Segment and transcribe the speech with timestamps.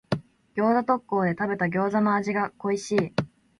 [0.55, 3.13] 餃子特講で食べた餃子の味が恋しい。